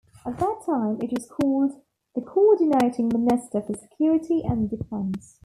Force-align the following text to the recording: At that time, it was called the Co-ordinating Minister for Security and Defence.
At 0.25 0.39
that 0.39 0.63
time, 0.65 0.99
it 0.99 1.11
was 1.11 1.27
called 1.29 1.79
the 2.15 2.21
Co-ordinating 2.21 3.07
Minister 3.09 3.61
for 3.61 3.77
Security 3.77 4.41
and 4.43 4.67
Defence. 4.67 5.37